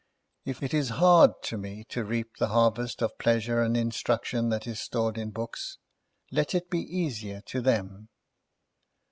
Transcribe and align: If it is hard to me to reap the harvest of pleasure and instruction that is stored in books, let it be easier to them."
If 0.45 0.63
it 0.63 0.73
is 0.73 0.89
hard 0.97 1.43
to 1.43 1.59
me 1.59 1.83
to 1.89 2.03
reap 2.03 2.37
the 2.37 2.47
harvest 2.47 3.03
of 3.03 3.19
pleasure 3.19 3.61
and 3.61 3.77
instruction 3.77 4.49
that 4.49 4.65
is 4.65 4.79
stored 4.79 5.15
in 5.15 5.29
books, 5.29 5.77
let 6.31 6.55
it 6.55 6.71
be 6.71 6.79
easier 6.79 7.41
to 7.41 7.61
them." 7.61 8.09